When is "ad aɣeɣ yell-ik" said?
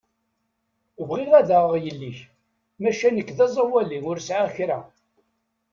1.39-2.19